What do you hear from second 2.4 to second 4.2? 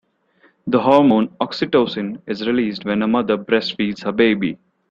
released when a mother breastfeeds her